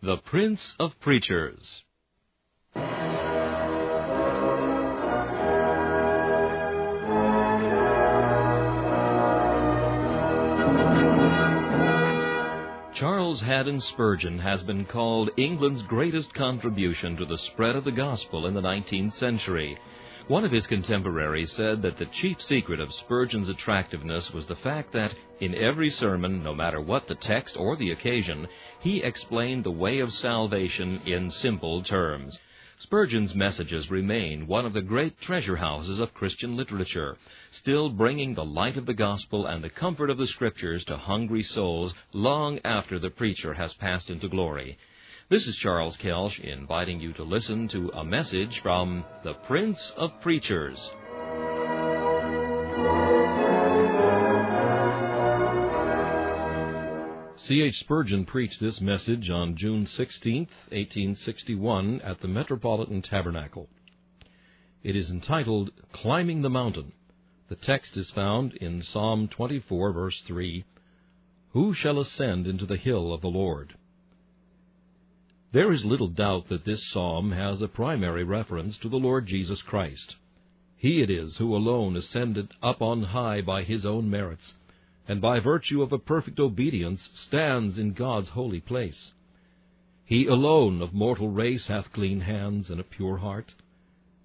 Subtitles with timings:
[0.00, 1.82] The Prince of Preachers.
[12.94, 18.46] Charles Haddon Spurgeon has been called England's greatest contribution to the spread of the gospel
[18.46, 19.76] in the 19th century.
[20.28, 24.92] One of his contemporaries said that the chief secret of Spurgeon's attractiveness was the fact
[24.92, 28.46] that, in every sermon, no matter what the text or the occasion,
[28.80, 32.38] he explained the way of salvation in simple terms.
[32.76, 37.16] Spurgeon's messages remain one of the great treasure houses of Christian literature,
[37.50, 41.42] still bringing the light of the gospel and the comfort of the scriptures to hungry
[41.42, 44.76] souls long after the preacher has passed into glory.
[45.30, 50.18] This is Charles Kelsch inviting you to listen to a message from the Prince of
[50.22, 50.90] Preachers.
[57.36, 57.78] C.H.
[57.78, 63.68] Spurgeon preached this message on June 16, 1861, at the Metropolitan Tabernacle.
[64.82, 66.92] It is entitled Climbing the Mountain.
[67.50, 70.64] The text is found in Psalm 24, verse 3
[71.50, 73.74] Who shall ascend into the hill of the Lord?
[75.50, 79.62] There is little doubt that this psalm has a primary reference to the Lord Jesus
[79.62, 80.16] Christ.
[80.76, 84.54] He it is who alone ascended up on high by his own merits
[85.08, 89.14] and by virtue of a perfect obedience stands in God's holy place.
[90.04, 93.54] He alone of mortal race hath clean hands and a pure heart.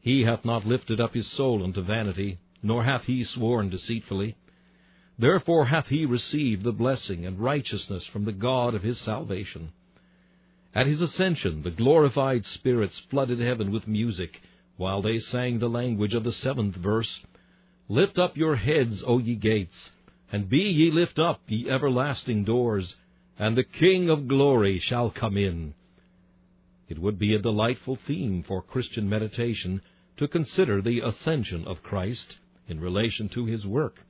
[0.02, 4.36] He hath not lifted up his soul unto vanity, nor hath he sworn deceitfully.
[5.18, 9.72] Therefore hath he received the blessing and righteousness from the God of his salvation.
[10.76, 14.42] At his ascension the glorified spirits flooded heaven with music,
[14.76, 17.24] while they sang the language of the seventh verse,
[17.88, 19.92] Lift up your heads, O ye gates,
[20.32, 22.96] and be ye lift up, ye everlasting doors,
[23.38, 25.76] and the King of glory shall come in.
[26.90, 29.80] It would be a delightful theme for Christian meditation
[30.18, 34.04] to consider the ascension of Christ in relation to his work,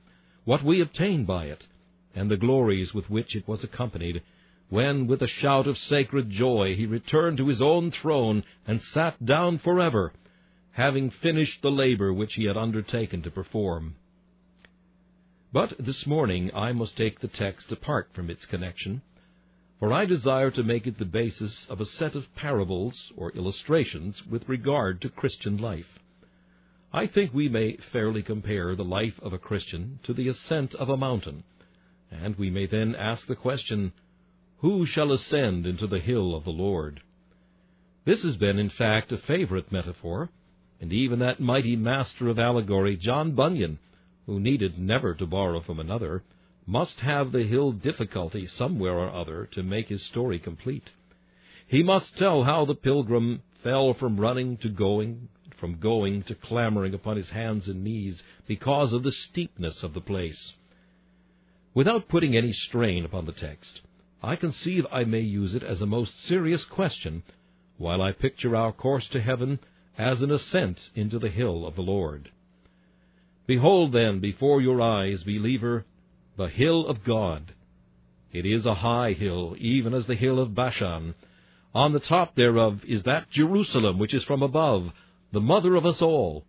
[0.44, 1.66] what we obtain by it,
[2.14, 4.22] and the glories with which it was accompanied,
[4.68, 9.24] when with a shout of sacred joy he returned to his own throne and sat
[9.24, 10.12] down forever,
[10.72, 13.94] having finished the labor which he had undertaken to perform.
[15.52, 19.02] But this morning I must take the text apart from its connection,
[19.78, 24.26] for I desire to make it the basis of a set of parables or illustrations
[24.26, 25.98] with regard to Christian life.
[26.92, 30.88] I think we may fairly compare the life of a Christian to the ascent of
[30.88, 31.44] a mountain,
[32.10, 33.92] and we may then ask the question,
[34.64, 37.02] Who shall ascend into the hill of the Lord?
[38.06, 40.30] This has been, in fact, a favorite metaphor,
[40.80, 43.78] and even that mighty master of allegory, John Bunyan,
[44.24, 46.22] who needed never to borrow from another,
[46.64, 50.92] must have the hill difficulty somewhere or other to make his story complete.
[51.66, 56.94] He must tell how the pilgrim fell from running to going, from going to clambering
[56.94, 60.54] upon his hands and knees because of the steepness of the place.
[61.74, 63.82] Without putting any strain upon the text,
[64.24, 67.24] I conceive I may use it as a most serious question
[67.76, 69.58] while I picture our course to heaven
[69.98, 72.30] as an ascent into the hill of the Lord.
[73.46, 75.84] Behold, then, before your eyes, believer,
[76.38, 77.52] the hill of God.
[78.32, 81.14] It is a high hill, even as the hill of Bashan.
[81.74, 84.90] On the top thereof is that Jerusalem which is from above,
[85.32, 86.46] the mother of us all.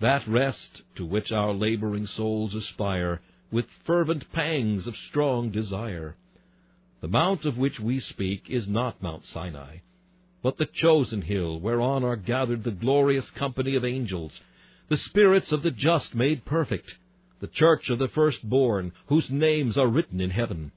[0.00, 6.16] That rest to which our laboring souls aspire, with fervent pangs of strong desire.
[7.02, 9.78] The mount of which we speak is not Mount Sinai,
[10.40, 14.40] but the chosen hill whereon are gathered the glorious company of angels,
[14.88, 16.96] the spirits of the just made perfect,
[17.40, 20.70] the church of the firstborn, whose names are written in heaven.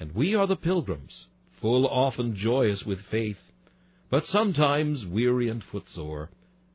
[0.00, 1.28] And we are the pilgrims,
[1.60, 3.38] full often joyous with faith,
[4.10, 6.30] but sometimes weary and footsore,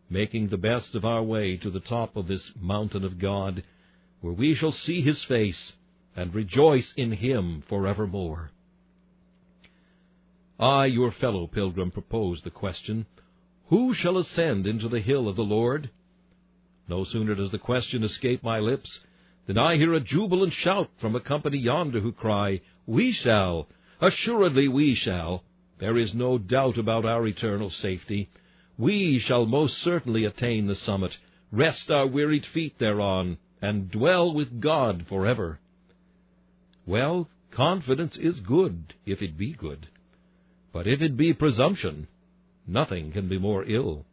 [0.09, 3.61] making the best of our way to the top of this mountain of God,
[4.21, 5.73] where we shall see his face
[6.17, 8.49] and rejoice in him forevermore.
[10.59, 13.05] I, your fellow pilgrim, propose the question,
[13.67, 15.91] Who shall ascend into the hill of the Lord?
[16.89, 18.99] No sooner does the question escape my lips
[19.45, 23.67] than I hear a jubilant shout from a company yonder who cry, We shall!
[24.01, 25.43] Assuredly we shall!
[25.77, 28.29] There is no doubt about our eternal safety.
[28.75, 31.15] We shall most certainly attain the summit,
[31.51, 35.59] rest our wearied feet thereon, and dwell with God forever.
[36.87, 39.89] Well, confidence is good, if it be good.
[40.71, 42.07] But if it be presumption,
[42.65, 44.05] nothing can be more ill.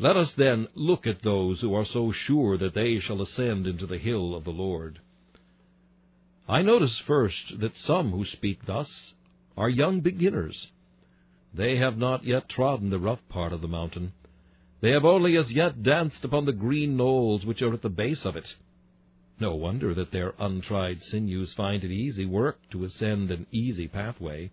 [0.00, 3.86] Let us then look at those who are so sure that they shall ascend into
[3.86, 4.98] the hill of the Lord.
[6.48, 9.14] I notice first that some who speak thus
[9.56, 10.72] are young beginners.
[11.54, 14.12] They have not yet trodden the rough part of the mountain.
[14.80, 18.24] They have only as yet danced upon the green knolls which are at the base
[18.24, 18.56] of it.
[19.40, 24.50] No wonder that their untried sinews find it easy work to ascend an easy pathway.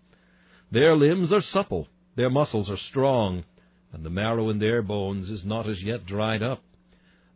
[0.70, 3.44] Their limbs are supple, their muscles are strong,
[3.92, 6.62] and the marrow in their bones is not as yet dried up.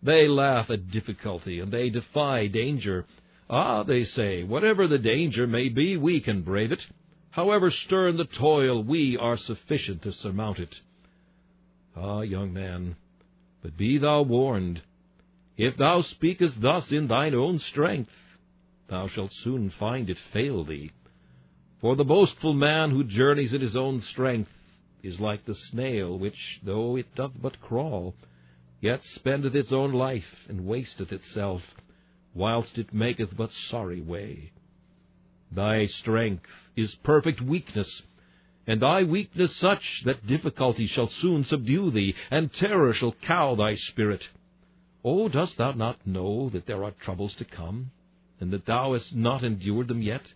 [0.03, 3.05] They laugh at difficulty, and they defy danger.
[3.51, 6.87] Ah, they say, whatever the danger may be, we can brave it.
[7.31, 10.81] However stern the toil, we are sufficient to surmount it.
[11.95, 12.97] Ah, young man,
[13.63, 14.83] but be thou warned.
[15.57, 18.11] If thou speakest thus in thine own strength,
[18.89, 20.93] thou shalt soon find it fail thee.
[21.81, 24.51] For the boastful man who journeys in his own strength
[25.03, 28.15] is like the snail, which, though it doth but crawl,
[28.81, 31.63] yet spendeth its own life, and wasteth itself,
[32.35, 34.53] whilst it maketh but sorry way.
[35.51, 36.47] Thy strength
[36.77, 38.03] is perfect weakness,
[38.67, 43.75] and thy weakness such that difficulty shall soon subdue thee, and terror shall cow thy
[43.75, 44.29] spirit.
[45.05, 47.91] Oh, dost thou not know that there are troubles to come,
[48.41, 50.33] and that thou hast not endured them yet?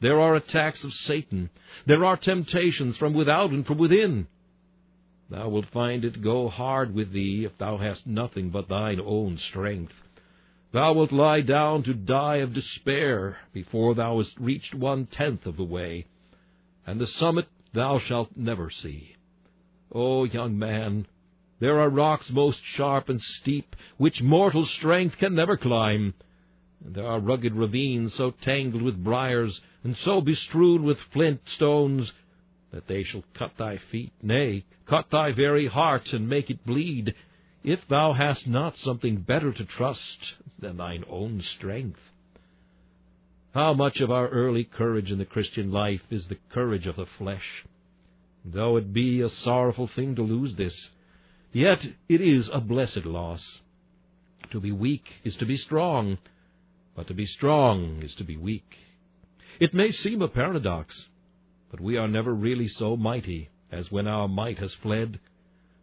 [0.00, 1.50] There are attacks of Satan,
[1.86, 4.26] there are temptations from without and from within.
[5.30, 9.36] Thou wilt find it go hard with thee if thou hast nothing but thine own
[9.36, 9.94] strength.
[10.72, 15.64] Thou wilt lie down to die of despair before thou hast reached one-tenth of the
[15.64, 16.06] way,
[16.86, 19.16] and the summit thou shalt never see.
[19.92, 21.06] O young man,
[21.60, 26.14] there are rocks most sharp and steep, which mortal strength can never climb,
[26.84, 32.12] and there are rugged ravines so tangled with briars, and so bestrewn with flint stones,
[32.70, 37.14] that they shall cut thy feet, nay, cut thy very heart, and make it bleed,
[37.64, 42.00] if thou hast not something better to trust than thine own strength.
[43.54, 47.06] How much of our early courage in the Christian life is the courage of the
[47.06, 47.64] flesh?
[48.44, 50.90] Though it be a sorrowful thing to lose this,
[51.52, 53.60] yet it is a blessed loss.
[54.50, 56.18] To be weak is to be strong,
[56.94, 58.76] but to be strong is to be weak.
[59.60, 61.08] It may seem a paradox,
[61.70, 65.20] but we are never really so mighty as when our might has fled,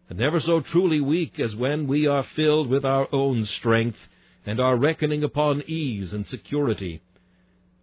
[0.09, 3.99] and never so truly weak as when we are filled with our own strength,
[4.45, 7.01] and are reckoning upon ease and security.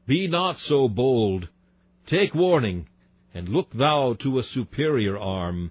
[0.06, 1.48] Be not so bold.
[2.06, 2.88] Take warning,
[3.34, 5.70] and look thou to a superior arm.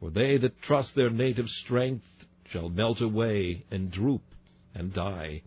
[0.00, 4.22] For they that trust their native strength shall melt away, and droop,
[4.74, 5.42] and die.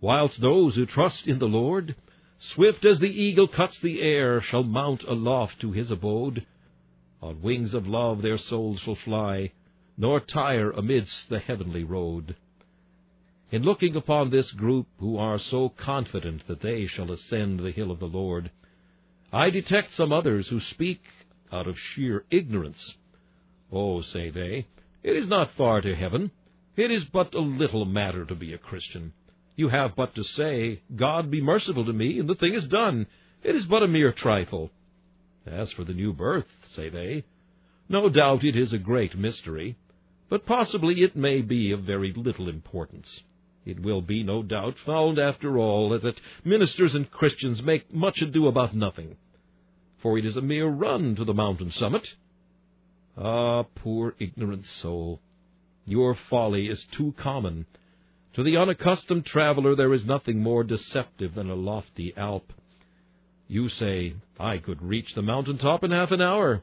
[0.00, 1.94] Whilst those who trust in the Lord
[2.38, 6.44] Swift as the eagle cuts the air, shall mount aloft to his abode.
[7.22, 9.52] On wings of love their souls shall fly,
[9.96, 12.36] nor tire amidst the heavenly road.
[13.50, 17.90] In looking upon this group who are so confident that they shall ascend the hill
[17.90, 18.50] of the Lord,
[19.32, 21.02] I detect some others who speak
[21.50, 22.96] out of sheer ignorance.
[23.74, 24.68] Oh, say they,
[25.02, 26.30] it is not far to heaven.
[26.76, 29.12] It is but a little matter to be a Christian.
[29.56, 33.08] You have but to say, God be merciful to me, and the thing is done.
[33.42, 34.70] It is but a mere trifle.
[35.44, 37.24] As for the new birth, say they,
[37.88, 39.76] no doubt it is a great mystery,
[40.28, 43.22] but possibly it may be of very little importance.
[43.66, 48.46] It will be, no doubt, found after all that ministers and Christians make much ado
[48.46, 49.16] about nothing,
[49.98, 52.14] for it is a mere run to the mountain summit.
[53.16, 55.20] Ah, poor ignorant soul,
[55.86, 57.66] your folly is too common,
[58.32, 62.52] to the unaccustomed traveler there is nothing more deceptive than a lofty Alp.
[63.46, 66.62] You say, I could reach the mountain top in half an hour,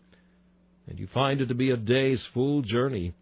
[0.87, 3.13] and you find it to be a day's full journey,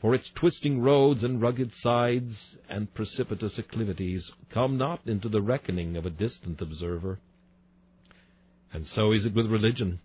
[0.00, 5.96] for its twisting roads and rugged sides and precipitous acclivities come not into the reckoning
[5.96, 7.18] of a distant observer.
[8.72, 10.00] And so is it with religion.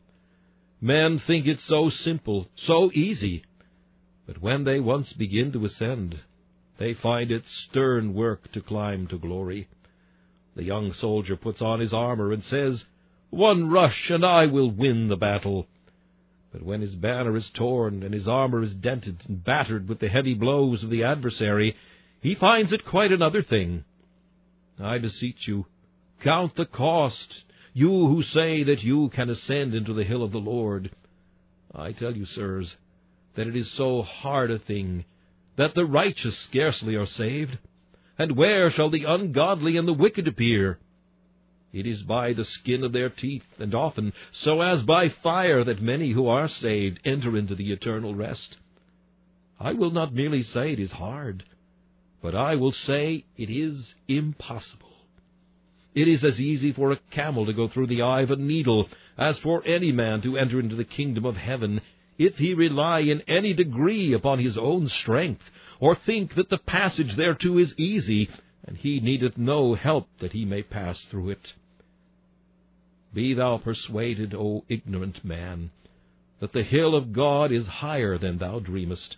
[0.81, 3.43] Men think it so simple, so easy,
[4.25, 6.19] but when they once begin to ascend,
[6.79, 9.67] they find it stern work to climb to glory.
[10.55, 12.85] The young soldier puts on his armor and says,
[13.29, 15.67] One rush, and I will win the battle.
[16.51, 20.09] But when his banner is torn, and his armor is dented and battered with the
[20.09, 21.75] heavy blows of the adversary,
[22.21, 23.83] he finds it quite another thing.
[24.79, 25.67] I beseech you,
[26.21, 30.39] count the cost, you who say that you can ascend into the hill of the
[30.39, 30.91] Lord.
[31.73, 32.75] I tell you, sirs,
[33.35, 35.05] that it is so hard a thing
[35.55, 37.57] that the righteous scarcely are saved?
[38.17, 40.79] And where shall the ungodly and the wicked appear?
[41.73, 45.81] It is by the skin of their teeth, and often so as by fire, that
[45.81, 48.57] many who are saved enter into the eternal rest.
[49.59, 51.45] I will not merely say it is hard,
[52.21, 54.90] but I will say it is impossible.
[55.93, 58.87] It is as easy for a camel to go through the eye of a needle
[59.17, 61.81] as for any man to enter into the kingdom of heaven,
[62.17, 67.15] if he rely in any degree upon his own strength, or think that the passage
[67.15, 68.29] thereto is easy,
[68.65, 71.53] and he needeth no help that he may pass through it.
[73.13, 75.71] Be thou persuaded, O ignorant man,
[76.39, 79.17] that the hill of God is higher than thou dreamest.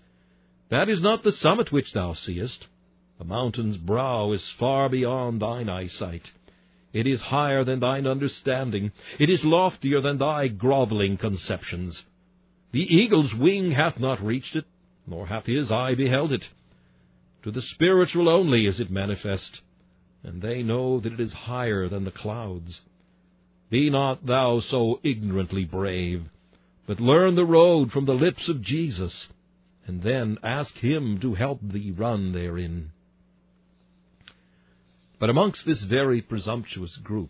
[0.69, 2.65] That is not the summit which thou seest.
[3.19, 6.31] The mountain's brow is far beyond thine eyesight.
[6.93, 8.91] It is higher than thine understanding.
[9.19, 12.05] It is loftier than thy groveling conceptions.
[12.71, 14.65] The eagle's wing hath not reached it,
[15.05, 16.47] nor hath his eye beheld it.
[17.43, 19.62] To the spiritual only is it manifest,
[20.23, 22.81] and they know that it is higher than the clouds.
[23.69, 26.29] Be not thou so ignorantly brave,
[26.88, 29.27] but learn the road from the lips of Jesus,
[29.85, 32.92] and then ask him to help thee run therein.
[35.23, 37.29] But amongst this very presumptuous group,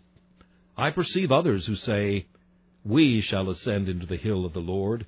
[0.76, 2.26] I perceive others who say,
[2.84, 5.06] We shall ascend into the hill of the Lord,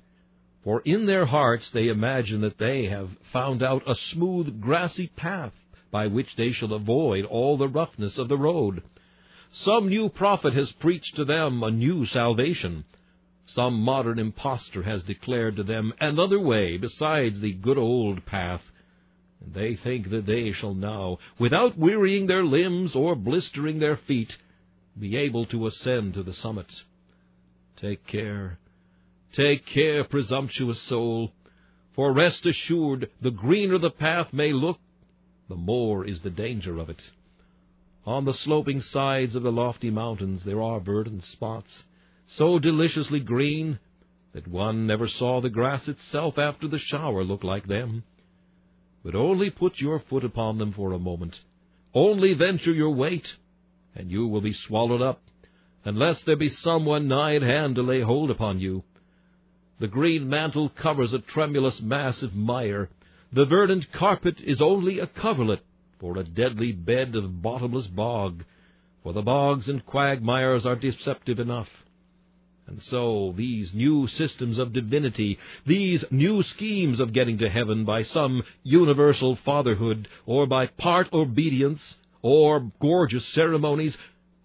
[0.63, 5.51] for in their hearts they imagine that they have found out a smooth, grassy path
[5.91, 8.81] by which they shall avoid all the roughness of the road.
[9.51, 12.85] Some new prophet has preached to them a new salvation.
[13.47, 18.71] Some modern impostor has declared to them another way besides the good old path.
[19.43, 24.37] And they think that they shall now, without wearying their limbs or blistering their feet,
[24.99, 26.83] be able to ascend to the summits.
[27.75, 28.57] Take care
[29.33, 31.31] Take care, presumptuous soul,
[31.93, 34.79] for rest assured, the greener the path may look,
[35.49, 37.11] the more is the danger of it.
[38.05, 41.83] On the sloping sides of the lofty mountains there are verdant spots,
[42.25, 43.79] so deliciously green
[44.33, 48.03] that one never saw the grass itself after the shower look like them.
[49.07, 51.39] But only put your foot upon them for a moment,
[51.93, 53.37] only venture your weight,
[53.95, 55.21] and you will be swallowed up,
[55.85, 58.83] unless there be someone nigh at hand to lay hold upon you.
[59.79, 62.89] The green mantle covers a tremulous mass of mire.
[63.31, 65.61] The verdant carpet is only a coverlet
[65.99, 68.43] for a deadly bed of bottomless bog,
[69.03, 71.69] for the bogs and quagmires are deceptive enough.
[72.67, 78.01] And so these new systems of divinity, these new schemes of getting to heaven by
[78.01, 83.97] some universal fatherhood, or by part obedience, or gorgeous ceremonies,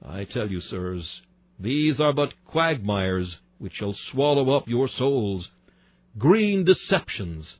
[0.04, 1.22] I tell you, sirs,
[1.58, 5.50] these are but quagmires which shall swallow up your souls.
[6.16, 7.58] Green deceptions.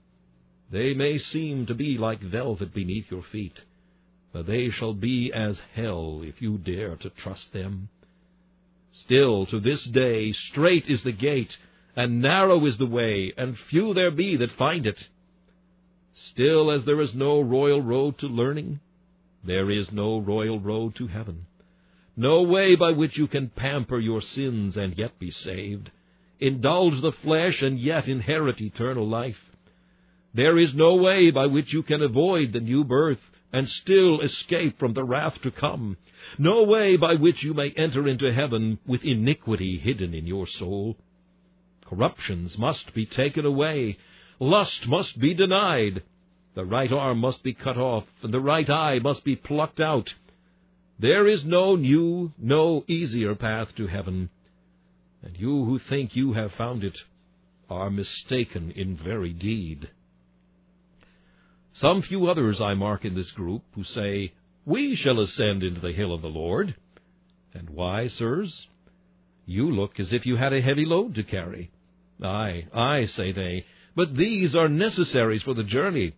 [0.71, 3.62] They may seem to be like velvet beneath your feet,
[4.33, 7.88] but they shall be as hell if you dare to trust them.
[8.92, 11.58] Still, to this day, strait is the gate,
[11.96, 15.08] and narrow is the way, and few there be that find it.
[16.14, 18.80] Still, as there is no royal road to learning,
[19.42, 21.46] there is no royal road to heaven
[22.16, 25.90] no way by which you can pamper your sins and yet be saved,
[26.40, 29.40] indulge the flesh and yet inherit eternal life.
[30.34, 33.20] There is no way by which you can avoid the new birth
[33.52, 35.97] and still escape from the wrath to come,
[36.38, 40.97] no way by which you may enter into heaven with iniquity hidden in your soul.
[41.85, 43.99] Corruptions must be taken away,
[44.38, 46.02] lust must be denied,
[46.54, 50.14] the right arm must be cut off, and the right eye must be plucked out,
[51.02, 54.30] there is no new, no easier path to heaven,
[55.21, 56.97] and you who think you have found it
[57.68, 59.90] are mistaken in very deed.
[61.75, 64.33] Some few others I mark in this group who say,
[64.67, 66.75] We shall ascend into the hill of the Lord.
[67.55, 68.69] And why, sirs?
[69.47, 71.71] You look as if you had a heavy load to carry.
[72.23, 73.64] Ay, ay, say they,
[73.97, 76.14] but these are necessaries for the journey.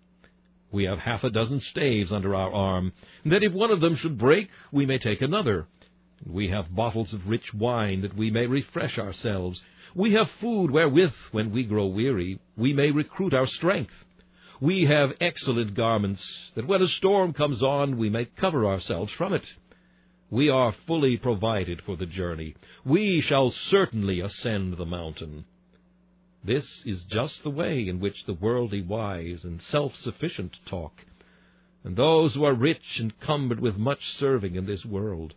[0.72, 2.92] We have half a dozen staves under our arm,
[3.24, 5.68] that if one of them should break, we may take another.
[6.26, 9.60] We have bottles of rich wine, that we may refresh ourselves.
[9.94, 13.94] We have food wherewith, when we grow weary, we may recruit our strength.
[14.60, 19.32] We have excellent garments, that when a storm comes on, we may cover ourselves from
[19.32, 19.54] it.
[20.30, 22.54] We are fully provided for the journey.
[22.84, 25.44] We shall certainly ascend the mountain.
[26.42, 31.04] This is just the way in which the worldly wise and self-sufficient talk,
[31.82, 35.34] and those who are rich and cumbered with much serving in this world.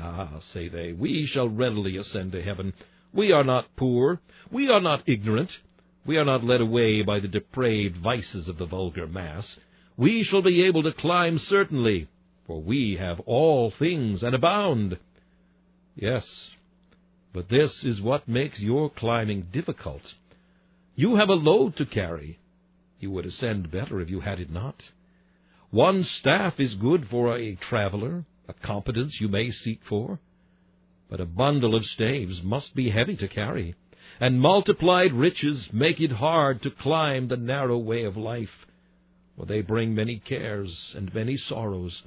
[0.00, 2.72] Ah, say they, we shall readily ascend to heaven.
[3.12, 5.58] We are not poor, we are not ignorant,
[6.08, 9.60] we are not led away by the depraved vices of the vulgar mass.
[9.98, 12.08] We shall be able to climb certainly,
[12.46, 14.98] for we have all things and abound.
[15.94, 16.48] Yes,
[17.34, 20.14] but this is what makes your climbing difficult.
[20.96, 22.38] You have a load to carry.
[22.98, 24.90] You would ascend better if you had it not.
[25.70, 30.20] One staff is good for a traveler, a competence you may seek for,
[31.10, 33.74] but a bundle of staves must be heavy to carry,
[34.20, 38.66] and multiplied riches make it hard to climb the narrow way of life,
[39.36, 42.02] for they bring many cares and many sorrows,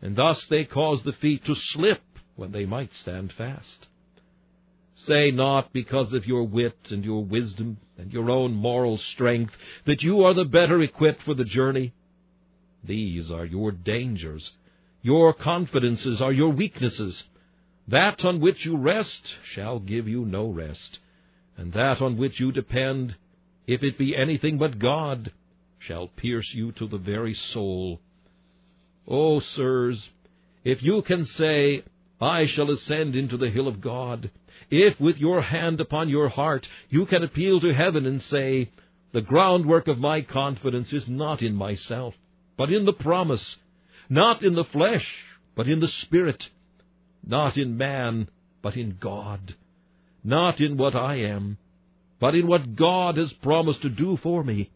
[0.00, 2.02] and thus they cause the feet to slip
[2.36, 3.88] when they might stand fast.
[4.94, 9.54] Say not because of your wit and your wisdom and your own moral strength
[9.84, 11.92] that you are the better equipped for the journey.
[12.84, 14.52] These are your dangers.
[15.00, 17.24] Your confidences are your weaknesses.
[17.88, 20.98] That on which you rest shall give you no rest,
[21.56, 23.16] and that on which you depend,
[23.66, 25.32] if it be anything but God,
[25.78, 28.00] shall pierce you to the very soul.
[29.06, 30.08] O sirs,
[30.64, 31.82] if you can say,
[32.20, 34.30] I shall ascend into the hill of God,
[34.70, 38.70] if with your hand upon your heart you can appeal to heaven and say,
[39.12, 42.14] The groundwork of my confidence is not in myself,
[42.56, 43.58] but in the promise,
[44.08, 45.24] not in the flesh,
[45.56, 46.48] but in the Spirit,
[47.26, 48.28] not in man,
[48.62, 49.56] but in God,
[50.24, 51.58] not in what I am,
[52.20, 54.70] but in what God has promised to do for me.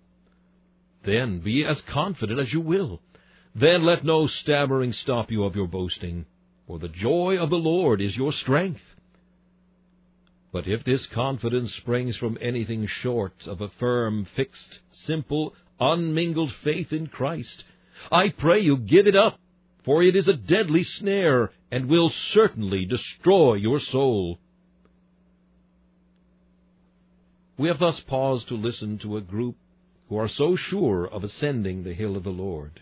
[1.05, 3.00] Then be as confident as you will.
[3.55, 6.26] Then let no stammering stop you of your boasting,
[6.67, 8.83] for the joy of the Lord is your strength.
[10.53, 16.93] But if this confidence springs from anything short of a firm, fixed, simple, unmingled faith
[16.93, 17.65] in Christ,
[18.11, 19.38] I pray you give it up,
[19.85, 24.38] for it is a deadly snare, and will certainly destroy your soul.
[27.59, 29.57] We have thus paused to listen to a group
[30.09, 32.81] who are so sure of ascending the hill of the Lord.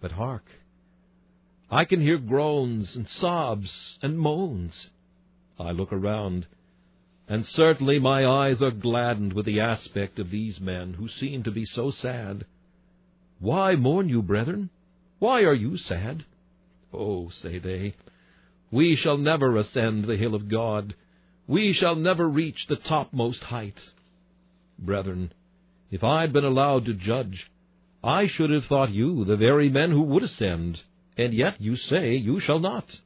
[0.00, 0.44] But hark!
[1.70, 4.88] I can hear groans and sobs and moans.
[5.58, 6.46] I look around,
[7.28, 11.50] and certainly my eyes are gladdened with the aspect of these men who seem to
[11.50, 12.46] be so sad.
[13.38, 14.70] Why mourn you, brethren?
[15.18, 16.24] Why are you sad?
[16.92, 17.94] Oh, say they,
[18.70, 20.94] we shall never ascend the hill of God.
[21.48, 23.94] We shall never reach the topmost height.
[24.78, 25.32] Brethren,
[25.90, 27.50] if I had been allowed to judge,
[28.04, 30.82] I should have thought you the very men who would ascend,
[31.16, 33.00] and yet you say you shall not.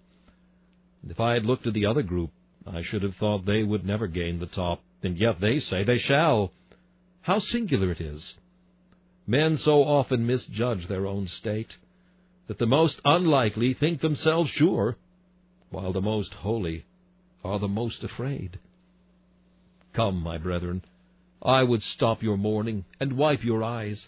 [1.09, 2.33] If I had looked at the other group,
[2.67, 5.99] I should have thought they would never gain the top, and yet they say they
[5.99, 6.51] shall.
[7.21, 8.35] How singular it is!
[9.25, 11.79] Men so often misjudge their own state,
[12.49, 14.97] that the most unlikely think themselves sure,
[15.71, 16.85] while the most holy
[17.45, 18.59] are the most afraid.
[19.93, 20.83] Come, my brethren,
[21.43, 24.07] I would stop your mourning and wipe your eyes.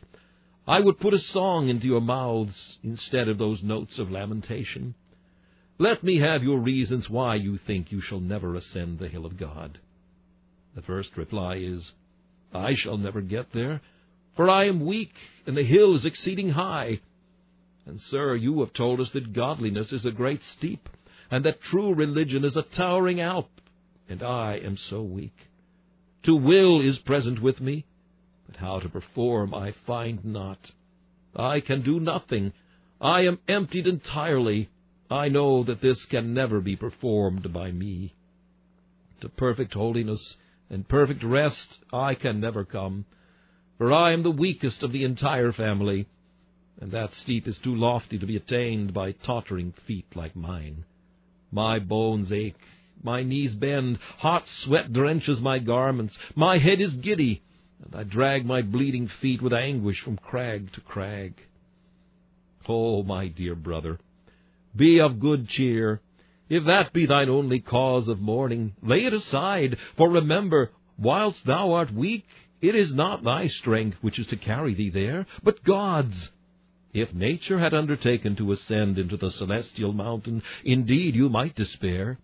[0.67, 4.95] I would put a song into your mouths instead of those notes of lamentation.
[5.79, 9.37] Let me have your reasons why you think you shall never ascend the hill of
[9.37, 9.79] God.
[10.75, 11.93] The first reply is,
[12.53, 13.81] I shall never get there,
[14.37, 15.15] for I am weak,
[15.47, 17.01] and the hill is exceeding high.
[17.87, 20.89] And, sir, you have told us that godliness is a great steep,
[21.31, 23.51] and that true religion is a towering alp,
[24.09, 25.37] and I am so weak.
[26.25, 27.85] To will is present with me,
[28.47, 30.71] but how to perform I find not.
[31.37, 32.53] I can do nothing.
[33.01, 34.71] I am emptied entirely.
[35.11, 38.15] I know that this can never be performed by me.
[39.21, 40.37] To perfect holiness
[40.71, 43.05] and perfect rest I can never come,
[43.79, 46.07] for I am the weakest of the entire family,
[46.81, 50.85] and that steep is too lofty to be attained by tottering feet like mine.
[51.55, 52.57] My bones ache,
[53.01, 57.43] my knees bend, hot sweat drenches my garments, my head is giddy,
[57.81, 61.35] and I drag my bleeding feet with anguish from crag to crag.
[62.67, 64.01] Oh, my dear brother,
[64.75, 66.01] be of good cheer.
[66.49, 71.75] If that be thine only cause of mourning, lay it aside, for remember, whilst thou
[71.75, 72.27] art weak,
[72.61, 76.33] it is not thy strength which is to carry thee there, but God's.
[76.95, 82.19] If nature had undertaken to ascend into the celestial mountain, indeed you might despair.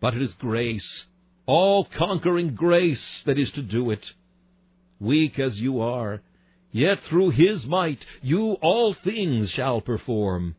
[0.00, 1.06] But it is grace,
[1.46, 4.12] all conquering grace, that is to do it
[4.98, 6.22] weak as you are,
[6.72, 10.56] yet through his might you all things shall perform.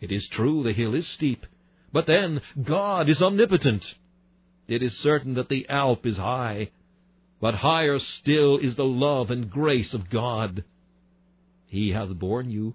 [0.00, 1.46] It is true the hill is steep,
[1.92, 3.94] but then God is omnipotent.
[4.66, 6.70] It is certain that the Alp is high,
[7.40, 10.64] but higher still is the love and grace of God.
[11.72, 12.74] He hath borne you,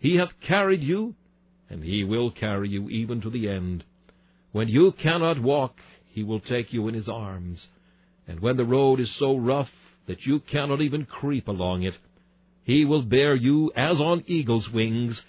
[0.00, 1.14] he hath carried you,
[1.68, 3.84] and he will carry you even to the end.
[4.52, 7.68] When you cannot walk, he will take you in his arms,
[8.26, 9.70] and when the road is so rough
[10.06, 11.98] that you cannot even creep along it.
[12.64, 15.20] He will bear you as on eagle's wings,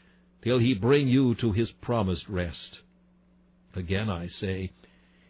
[0.41, 2.79] till he bring you to his promised rest.
[3.75, 4.71] Again I say,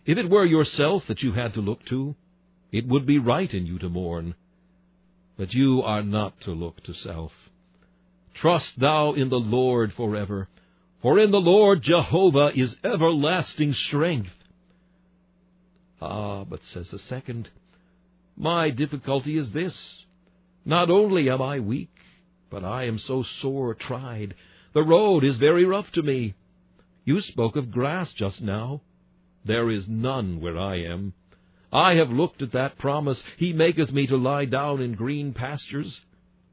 [0.06, 2.16] if it were yourself that you had to look to,
[2.72, 4.36] it would be right in you to mourn.
[5.38, 7.49] But you are not to look to self.
[8.40, 10.48] Trust thou in the Lord forever,
[11.02, 14.34] For in the Lord Jehovah is everlasting strength.
[16.02, 17.50] Ah, but says the second,
[18.38, 20.06] My difficulty is this.
[20.64, 21.94] Not only am I weak,
[22.50, 24.36] but I am so sore tried.
[24.72, 26.34] The road is very rough to me.
[27.04, 28.80] You spoke of grass just now.
[29.44, 31.14] There is none where I am.
[31.74, 36.00] I have looked at that promise, He maketh me to lie down in green pastures,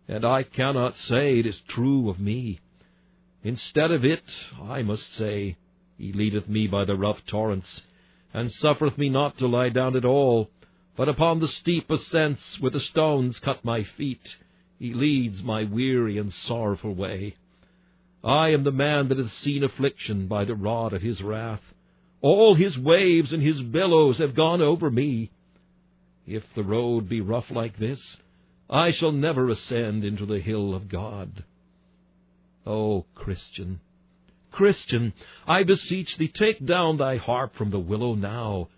[0.08, 2.60] and I cannot say it is true of me.
[3.42, 5.56] Instead of it, I must say,
[5.98, 7.82] He leadeth me by the rough torrents,
[8.32, 10.50] and suffereth me not to lie down at all,
[10.96, 14.36] but upon the steep ascents where the stones cut my feet,
[14.78, 17.36] He leads my weary and sorrowful way.
[18.22, 21.62] I am the man that hath seen affliction by the rod of His wrath.
[22.20, 25.30] All his waves and his billows have gone over me.
[26.26, 28.16] If the road be rough like this,
[28.68, 31.44] I shall never ascend into the hill of God.
[32.66, 33.80] O Christian,
[34.50, 35.12] Christian,
[35.46, 38.68] I beseech thee, take down thy harp from the willow now.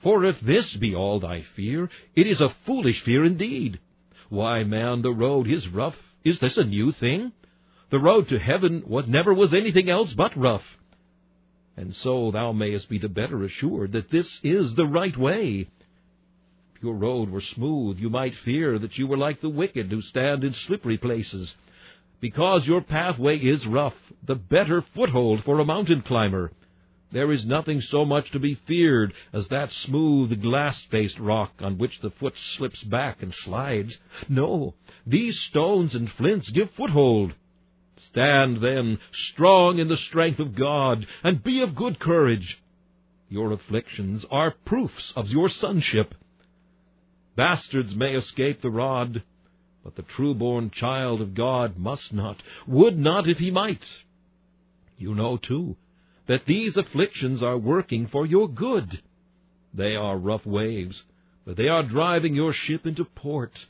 [0.00, 3.78] For if this be all thy fear, it is a foolish fear indeed.
[4.28, 5.96] Why, man, the road is rough.
[6.24, 7.32] Is this a new thing?
[7.90, 10.64] The road to heaven what never was anything else but rough
[11.76, 15.68] and so thou mayest be the better assured that this is the right way.
[16.82, 20.42] Your road were smooth, you might fear that you were like the wicked who stand
[20.42, 21.56] in slippery places.
[22.20, 26.50] Because your pathway is rough, the better foothold for a mountain climber.
[27.12, 32.00] There is nothing so much to be feared as that smooth, glass-faced rock on which
[32.00, 34.00] the foot slips back and slides.
[34.28, 34.74] No,
[35.06, 37.34] these stones and flints give foothold.
[37.96, 42.60] Stand then strong in the strength of God, and be of good courage.
[43.28, 46.14] Your afflictions are proofs of your sonship.
[47.34, 49.22] Bastards may escape the rod,
[49.82, 54.02] but the true-born child of God must not, would not if he might.
[54.98, 55.76] You know, too,
[56.26, 59.02] that these afflictions are working for your good.
[59.74, 61.02] They are rough waves,
[61.44, 63.66] but they are driving your ship into port.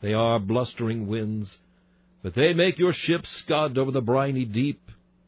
[0.00, 1.58] They are blustering winds,
[2.22, 4.80] but they make your ship scud over the briny deep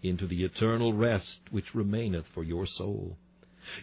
[0.02, 3.16] into the eternal rest which remaineth for your soul.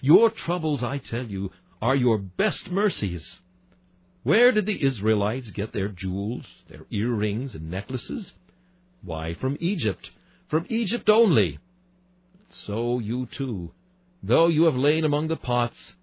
[0.01, 1.51] Your troubles, I tell you,
[1.81, 3.39] are your best mercies.
[4.23, 8.33] Where did the Israelites get their jewels, their earrings and necklaces?
[9.01, 10.11] Why, from Egypt,
[10.47, 11.59] from Egypt only.
[12.49, 13.71] So you too,
[14.21, 15.95] though you have lain among the pots,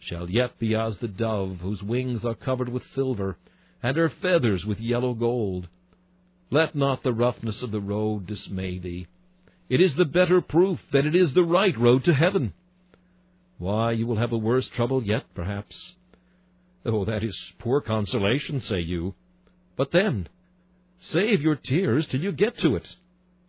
[0.00, 3.36] shall yet be as the dove whose wings are covered with silver,
[3.82, 5.68] and her feathers with yellow gold.
[6.50, 9.06] Let not the roughness of the road dismay thee.
[9.68, 12.52] It is the better proof that it is the right road to heaven.
[13.58, 15.94] Why, you will have a worse trouble yet, perhaps.
[16.84, 19.14] Oh, that is poor consolation, say you.
[19.76, 20.28] But then,
[20.98, 22.96] save your tears till you get to it.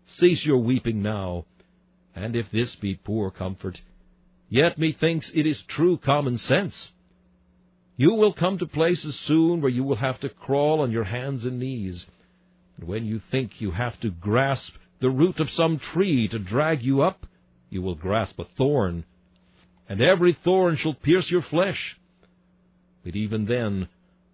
[0.06, 1.46] Cease your weeping now.
[2.16, 3.82] And if this be poor comfort,
[4.50, 6.92] yet methinks it is true common sense.
[7.96, 11.46] You will come to places soon where you will have to crawl on your hands
[11.46, 12.06] and knees,
[12.78, 16.82] and when you think you have to grasp the root of some tree to drag
[16.82, 17.26] you up,
[17.70, 19.06] you will grasp a thorn,
[19.88, 21.98] and every thorn shall pierce your flesh.
[23.04, 23.88] But even then,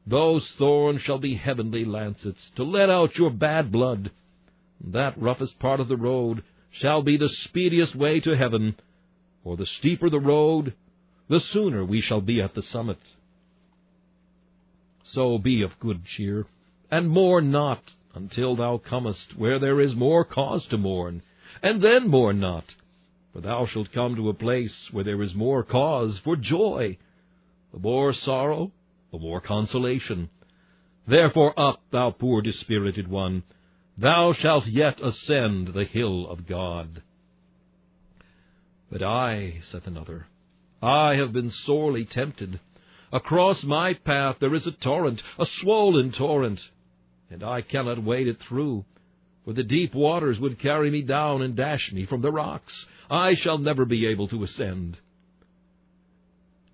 [0.06, 4.12] those thorns shall be heavenly lancets, to let out your bad blood.
[4.82, 8.75] That roughest part of the road shall be the speediest way to heaven,
[9.43, 10.73] for the steeper the road,
[11.27, 12.99] the sooner we shall be at the summit.
[15.03, 16.45] So be of good cheer,
[16.91, 21.21] and mourn not, until thou comest where there is more cause to mourn,
[21.63, 22.75] and then mourn not,
[23.34, 26.97] for thou shalt come to a place where there is more cause for joy.
[27.71, 28.71] The more sorrow,
[29.12, 30.30] the more consolation.
[31.08, 33.43] Therefore up, thou poor dispirited one,
[33.97, 37.01] thou shalt yet ascend the hill of God.
[38.91, 40.27] But I, saith another,
[40.82, 42.60] I have been sorely tempted.
[43.12, 46.69] Across my path there is a torrent, a swollen torrent
[47.30, 48.86] and I cannot wade it through,
[49.43, 52.86] for the deep waters would carry me down and dash me from the rocks.
[53.10, 54.99] I shall never be able to ascend.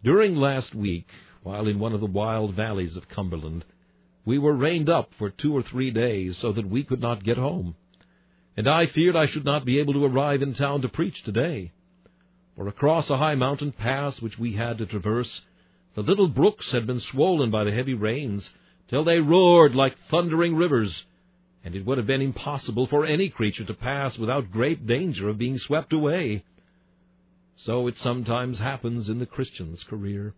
[0.03, 1.07] During last week,
[1.43, 3.63] while in one of the wild valleys of Cumberland,
[4.25, 7.37] we were reined up for two or three days so that we could not get
[7.37, 7.75] home,
[8.57, 11.71] and I feared I should not be able to arrive in town to preach today.
[12.57, 15.41] For across a high mountain pass which we had to traverse,
[15.95, 18.53] the little brooks had been swollen by the heavy rains,
[18.89, 21.05] till they roared like thundering rivers,
[21.63, 25.37] and it would have been impossible for any creature to pass without great danger of
[25.37, 26.43] being swept away.
[27.55, 30.33] So it sometimes happens in the Christian's career.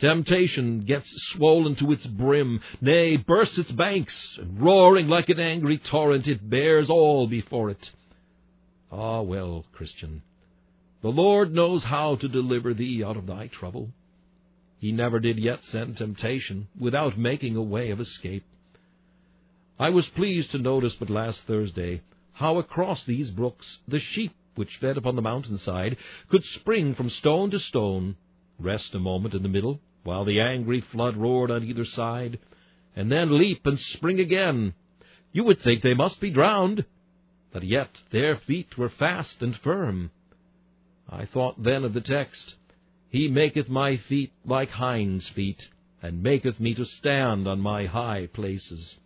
[0.00, 5.78] Temptation gets swollen to its brim, nay, bursts its banks, and roaring like an angry
[5.78, 7.92] torrent, it bears all before it.
[8.90, 10.22] Ah, well, Christian,
[11.00, 13.90] the Lord knows how to deliver thee out of thy trouble.
[14.78, 18.44] He never did yet send temptation without making a way of escape.
[19.78, 24.76] I was pleased to notice but last Thursday how across these brooks the sheep which
[24.76, 25.96] fed upon the mountainside
[26.28, 28.16] could spring from stone to stone,
[28.58, 32.38] rest a moment in the middle, while the angry flood roared on either side,
[32.94, 34.74] and then leap and spring again.
[35.32, 36.84] You would think they must be drowned,
[37.52, 40.10] but yet their feet were fast and firm.
[41.08, 42.56] I thought then of the text,
[43.10, 45.68] He maketh my feet like hinds' feet,
[46.02, 49.00] and maketh me to stand on my high places.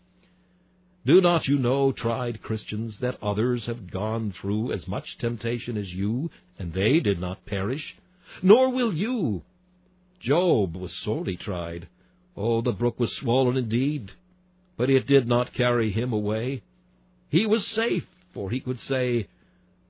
[1.08, 5.94] Do not you know, tried Christians, that others have gone through as much temptation as
[5.94, 7.96] you, and they did not perish?
[8.42, 9.42] Nor will you.
[10.20, 11.88] Job was sorely tried.
[12.36, 14.12] Oh, the brook was swollen indeed,
[14.76, 16.60] but it did not carry him away.
[17.30, 19.28] He was safe, for he could say,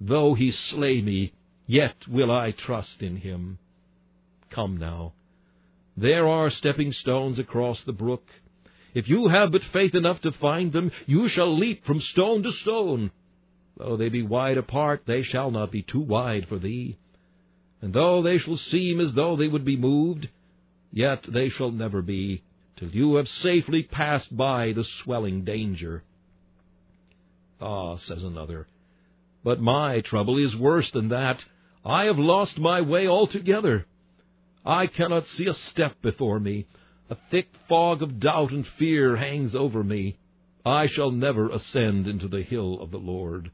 [0.01, 1.33] Though he slay me,
[1.67, 3.59] yet will I trust in him.
[4.51, 5.15] Come now.
[5.97, 8.23] There are stepping stones across the brook.
[8.95, 12.53] If you have but faith enough to find them, you shall leap from stone to
[12.53, 13.11] stone.
[13.77, 16.97] Though they be wide apart, they shall not be too wide for thee.
[17.81, 20.29] And though they shall seem as though they would be moved,
[20.93, 22.43] yet they shall never be,
[22.77, 26.03] till you have safely passed by the swelling danger.
[27.61, 28.67] Ah, says another,
[29.45, 31.45] but my trouble is worse than that.
[31.85, 33.87] I have lost my way altogether.
[34.65, 36.67] I cannot see a step before me.
[37.11, 40.19] A thick fog of doubt and fear hangs over me.
[40.65, 43.51] I shall never ascend into the hill of the Lord.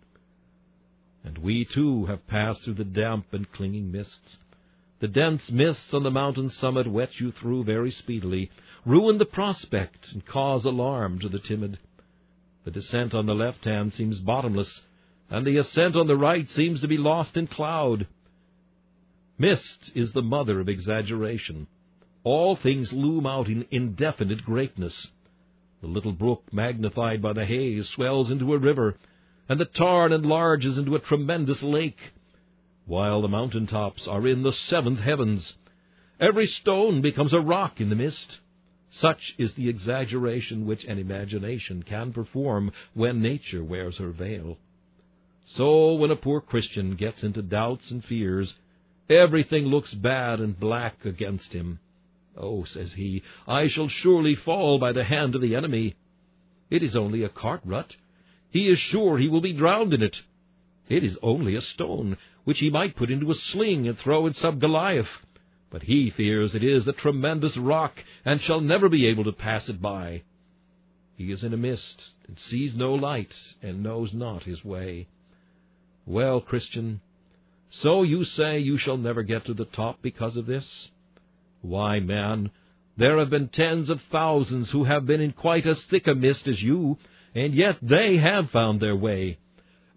[1.23, 4.39] And we, too, have passed through the damp and clinging mists.
[4.99, 8.51] The dense mists on the mountain summit wet you through very speedily,
[8.85, 11.79] ruin the prospect, and cause alarm to the timid.
[12.65, 14.83] The descent on the left hand seems bottomless,
[15.31, 18.07] and the ascent on the right seems to be lost in cloud.
[19.39, 21.67] Mist is the mother of exaggeration.
[22.25, 25.09] All things loom out in indefinite greatness.
[25.81, 28.97] The little brook, magnified by the haze, swells into a river,
[29.49, 32.13] and the tarn enlarges into a tremendous lake,
[32.87, 35.57] while the mountain tops are in the seventh heavens.
[36.19, 38.41] Every stone becomes a rock in the mist.
[38.91, 44.59] Such is the exaggeration which an imagination can perform when nature wears her veil.
[45.45, 48.55] So when a poor Christian gets into doubts and fears,
[49.11, 51.79] Everything looks bad and black against him.
[52.37, 55.95] Oh, says he, I shall surely fall by the hand of the enemy.
[56.71, 57.97] It is only a cart rut.
[58.51, 60.23] He is sure he will be drowned in it.
[60.89, 64.37] It is only a stone, which he might put into a sling and throw at
[64.37, 65.25] some Goliath.
[65.71, 69.69] But he fears it is a tremendous rock, and shall never be able to pass
[69.69, 70.23] it by.
[71.17, 75.09] He is in a mist, and sees no light, and knows not his way.
[76.07, 77.01] Well, Christian,
[77.71, 80.91] so you say you shall never get to the top because of this?
[81.65, 82.51] Why, man,
[82.99, 86.47] there have been tens of thousands who have been in quite as thick a mist
[86.47, 86.99] as you,
[87.35, 89.39] and yet they have found their way.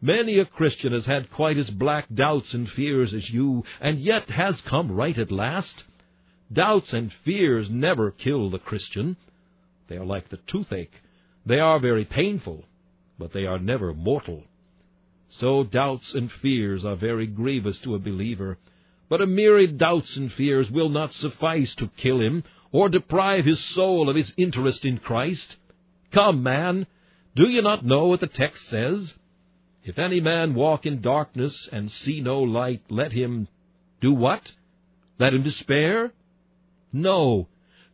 [0.02, 4.30] Many a Christian has had quite as black doubts and fears as you, and yet
[4.30, 5.84] has come right at last.
[6.54, 9.18] Doubts and fears never kill the Christian.
[9.90, 11.02] They are like the toothache.
[11.46, 12.64] They are very painful,
[13.20, 14.46] but they are never mortal.
[15.28, 18.58] So doubts and fears are very grievous to a believer.
[19.10, 23.64] But a myriad doubts and fears will not suffice to kill him, or deprive his
[23.64, 25.58] soul of his interest in Christ.
[26.12, 26.88] Come, man,
[27.36, 29.14] do you not know what the text says?
[29.84, 33.48] If any man walk in darkness and see no light, let him
[34.02, 34.54] do what?
[35.18, 36.12] Let him despair?
[36.92, 37.48] No,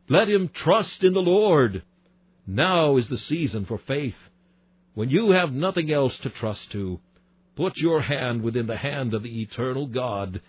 [0.10, 1.84] let him trust in the Lord.
[2.48, 4.18] Now is the season for faith.
[4.96, 7.00] When you have nothing else to trust to,
[7.56, 10.42] Put your hand within the hand of the eternal God,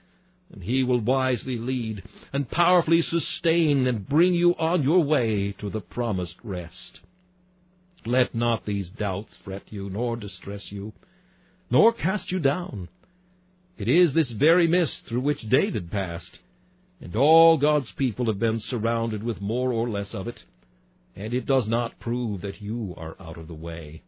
[0.52, 2.02] and he will wisely lead,
[2.32, 7.00] and powerfully sustain, and bring you on your way to the promised rest.
[8.06, 10.92] Let not these doubts fret you, nor distress you,
[11.70, 12.88] nor cast you down.
[13.78, 16.38] It is this very mist through which David passed,
[17.00, 20.44] and all God's people have been surrounded with more or less of it,
[21.16, 24.02] and it does not prove that you are out of the way.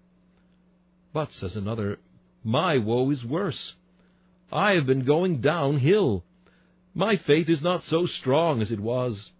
[1.12, 1.98] But, says another,
[2.44, 3.74] my woe is worse.
[4.52, 6.24] I have been going downhill.
[6.94, 9.32] My faith is not so strong as it was.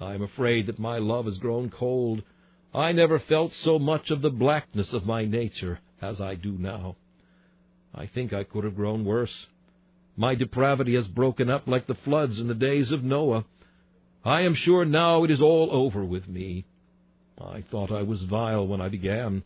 [0.00, 2.22] I am afraid that my love has grown cold.
[2.74, 6.96] I never felt so much of the blackness of my nature as I do now.
[7.94, 9.46] I think I could have grown worse.
[10.16, 13.44] My depravity has broken up like the floods in the days of Noah.
[14.24, 16.64] I am sure now it is all over with me.
[17.38, 19.44] I thought I was vile when I began,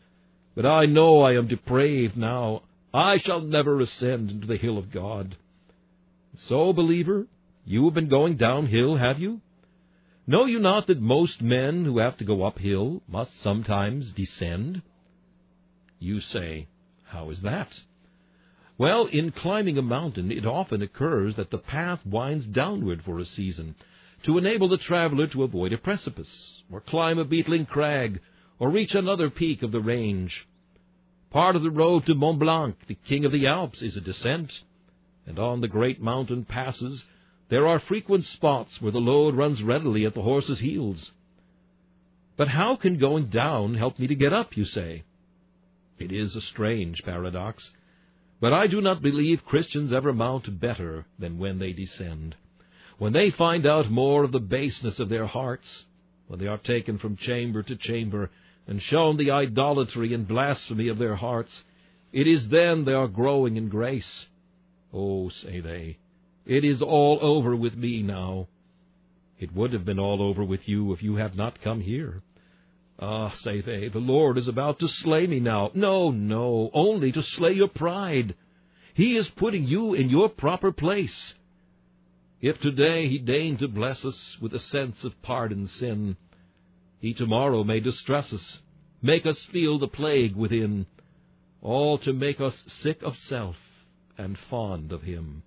[0.55, 2.63] but I know I am depraved now.
[2.93, 5.37] I shall never ascend into the hill of God.
[6.35, 7.27] So, believer,
[7.65, 9.41] you have been going downhill, have you?
[10.27, 14.81] Know you not that most men who have to go uphill must sometimes descend?
[15.99, 16.67] You say,
[17.03, 17.81] How is that?
[18.77, 23.25] Well, in climbing a mountain, it often occurs that the path winds downward for a
[23.25, 23.75] season,
[24.23, 28.21] to enable the traveler to avoid a precipice, or climb a beetling crag,
[28.59, 30.47] or reach another peak of the range.
[31.31, 34.63] Part of the road to Mont Blanc, the king of the Alps, is a descent,
[35.25, 37.05] and on the great mountain passes
[37.47, 41.11] there are frequent spots where the load runs readily at the horse's heels.
[42.35, 45.03] But how can going down help me to get up, you say?
[45.99, 47.71] It is a strange paradox,
[48.41, 52.35] but I do not believe Christians ever mount better than when they descend.
[52.97, 55.85] When they find out more of the baseness of their hearts,
[56.27, 58.31] when they are taken from chamber to chamber,
[58.67, 61.63] and shown the idolatry and blasphemy of their hearts,
[62.11, 64.27] it is then they are growing in grace.
[64.93, 65.97] Oh, say they,
[66.45, 68.47] it is all over with me now.
[69.39, 72.21] It would have been all over with you if you had not come here.
[72.99, 75.71] Ah, say they, the Lord is about to slay me now.
[75.73, 78.35] No, no, only to slay your pride.
[78.93, 81.33] He is putting you in your proper place.
[82.41, 86.17] If today he deign to bless us with a sense of pardoned sin,
[87.01, 88.59] he tomorrow may distress us,
[89.01, 90.85] make us feel the plague within,
[91.61, 93.57] all to make us sick of self
[94.17, 95.43] and fond of him.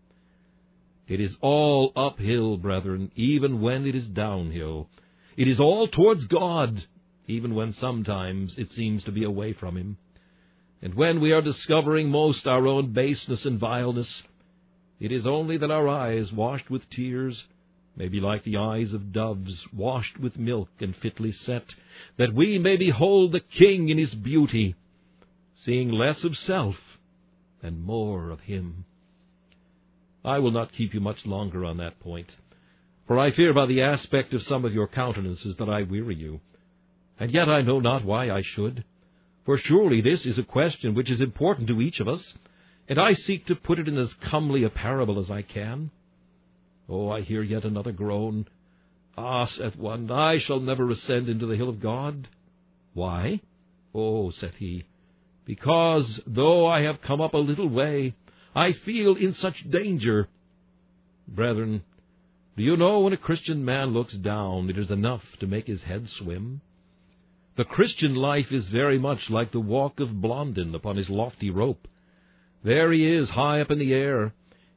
[1.06, 4.88] It is all uphill, brethren, even when it is downhill.
[5.36, 6.84] It is all towards God,
[7.26, 9.98] even when sometimes it seems to be away from Him.
[10.80, 14.22] And when we are discovering most our own baseness and vileness,
[15.00, 17.46] it is only that our eyes, washed with tears,
[17.96, 21.74] may be like the eyes of doves, washed with milk and fitly set,
[22.16, 24.74] that we may behold the King in his beauty,
[25.54, 26.76] seeing less of self
[27.62, 28.85] and more of him.
[30.24, 32.37] I will not keep you much longer on that point,
[33.07, 36.40] for I fear by the aspect of some of your countenances that I weary you.
[37.18, 38.85] And yet I know not why I should,
[39.44, 42.35] for surely this is a question which is important to each of us,
[42.88, 45.90] and I seek to put it in as comely a parable as I can.
[46.88, 48.46] Oh, I hear yet another groan.
[49.16, 52.28] Ah, saith one, I shall never ascend into the hill of God.
[52.92, 53.40] Why?
[53.94, 54.84] Oh, saith he,
[55.44, 58.14] because though I have come up a little way,
[58.54, 60.28] I feel in such danger.
[61.28, 61.82] Brethren,
[62.56, 65.82] do you know when a Christian man looks down, it is enough to make his
[65.82, 66.60] head swim?
[67.56, 71.86] The Christian life is very much like the walk of Blondin upon his lofty rope.
[72.62, 74.34] There he is, high up in the air.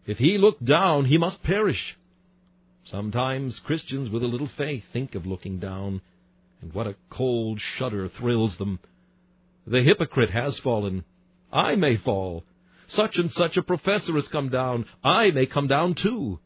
[0.08, 1.98] If he look down, he must perish.
[2.86, 6.02] Sometimes Christians with a little faith think of looking down,
[6.62, 8.80] and what a cold shudder thrills them.
[9.68, 11.04] The hypocrite has fallen.
[11.52, 12.46] I may fall.
[12.88, 14.86] Such and such a professor has come down.
[15.04, 16.40] I may come down too.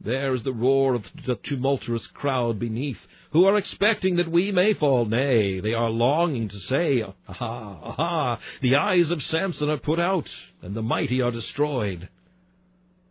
[0.00, 4.74] There is the roar of the tumultuous crowd beneath, who are expecting that we may
[4.74, 5.04] fall.
[5.04, 10.28] Nay, they are longing to say, Aha, aha, the eyes of Samson are put out,
[10.60, 12.08] and the mighty are destroyed.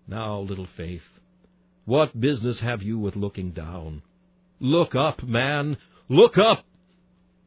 [0.07, 1.03] Now, little faith,
[1.85, 4.01] what business have you with looking down?
[4.59, 5.77] Look up, man,
[6.09, 6.65] look up!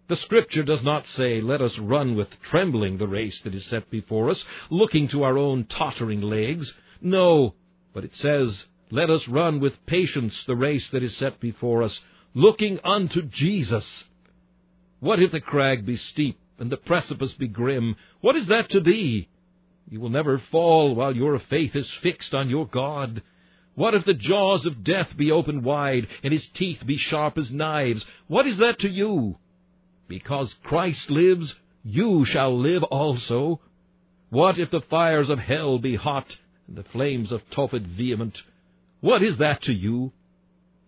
[0.08, 3.90] The Scripture does not say, Let us run with trembling the race that is set
[3.90, 6.72] before us, looking to our own tottering legs.
[7.00, 7.54] No,
[7.92, 12.00] but it says, Let us run with patience the race that is set before us,
[12.34, 14.04] looking unto Jesus.
[15.00, 17.96] What if the crag be steep and the precipice be grim?
[18.20, 19.28] What is that to thee?
[19.88, 23.22] You will never fall while your faith is fixed on your God.
[23.76, 27.50] What if the jaws of death be opened wide, and his teeth be sharp as
[27.50, 28.04] knives?
[28.26, 29.36] What is that to you?
[30.08, 33.60] Because Christ lives, you shall live also.
[34.30, 38.42] What if the fires of hell be hot, and the flames of Tophet vehement?
[39.00, 40.12] What is that to you?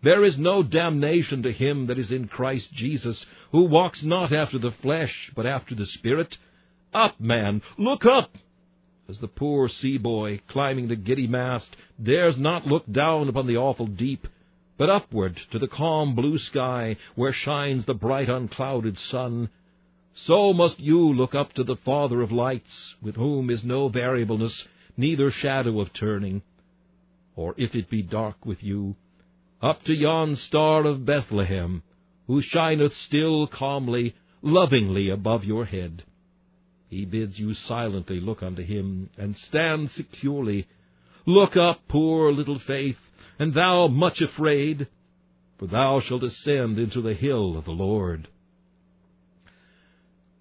[0.03, 4.59] There is no damnation to him that is in Christ Jesus, who walks not after
[4.59, 6.39] the flesh, but after the Spirit.
[6.95, 8.37] Up, man, look up!
[9.11, 13.57] As the poor sea boy, climbing the giddy mast, dares not look down upon the
[13.57, 14.29] awful deep,
[14.77, 19.49] but upward to the calm blue sky where shines the bright unclouded sun.
[20.13, 24.69] So must you look up to the Father of lights, with whom is no variableness,
[24.95, 26.43] neither shadow of turning.
[27.35, 28.95] Or if it be dark with you,
[29.63, 31.83] up to yon star of Bethlehem,
[32.27, 36.05] who shineth still calmly, lovingly above your head.
[36.89, 40.67] He bids you silently look unto him, and stand securely.
[41.27, 42.99] Look up, poor little faith,
[43.39, 44.89] and thou much afraid,
[45.59, 48.29] for thou shalt ascend into the hill of the Lord.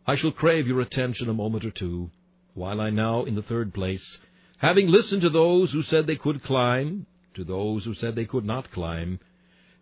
[0.05, 2.11] I shall crave your attention a moment or two
[2.53, 4.19] while I now, in the third place,
[4.57, 8.45] having listened to those who said they could climb, to those who said they could
[8.45, 9.19] not climb,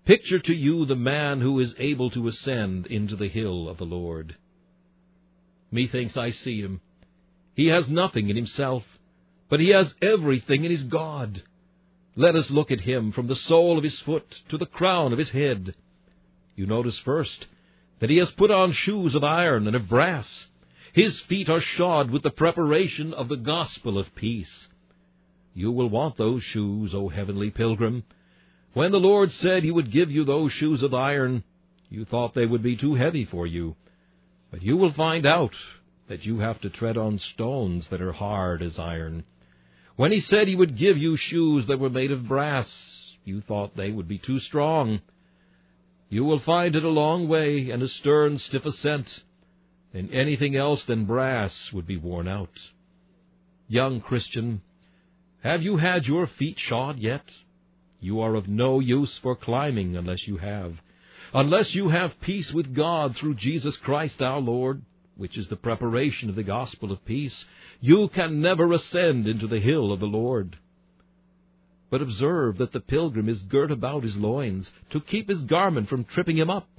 [0.04, 3.86] picture to you the man who is able to ascend into the hill of the
[3.86, 4.36] Lord.
[5.76, 6.82] Methinks I see him.
[7.54, 8.84] He has nothing in himself,
[9.50, 11.44] but he has everything in his God.
[12.16, 15.20] Let us look at him from the sole of his foot to the crown of
[15.20, 15.76] his head.
[16.56, 17.46] You notice first
[18.00, 20.48] that he has put on shoes of iron and of brass.
[20.94, 24.70] His feet are shod with the preparation of the gospel of peace.
[25.54, 28.04] You will want those shoes, O heavenly pilgrim.
[28.74, 31.44] When the Lord said he would give you those shoes of iron,
[31.90, 33.76] you thought they would be too heavy for you.
[34.56, 35.54] But you will find out
[36.08, 39.26] that you have to tread on stones that are hard as iron.
[39.98, 43.76] When he said he would give you shoes that were made of brass, you thought
[43.76, 45.02] they would be too strong.
[46.08, 49.26] You will find it a long way and a stern, stiff ascent
[49.94, 52.58] and anything else than brass would be worn out.
[53.68, 54.62] Young Christian,
[55.44, 57.30] have you had your feet shod yet?
[58.00, 60.80] You are of no use for climbing unless you have.
[61.36, 64.84] Unless you have peace with God through Jesus Christ our Lord,
[65.18, 67.44] which is the preparation of the gospel of peace,
[67.82, 70.58] you can never ascend into the hill of the Lord.
[71.90, 76.06] But observe that the pilgrim is girt about his loins to keep his garment from
[76.06, 76.70] tripping him up.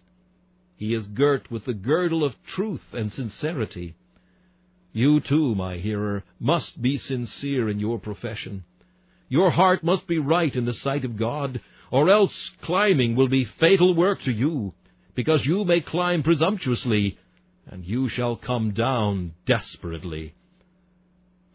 [0.77, 3.95] He is girt with the girdle of truth and sincerity.
[4.91, 8.65] You too, my hearer, must be sincere in your profession.
[9.29, 13.45] Your heart must be right in the sight of God, or else climbing will be
[13.45, 14.74] fatal work to you,
[15.14, 17.18] because you may climb presumptuously,
[17.66, 20.34] and you shall come down desperately.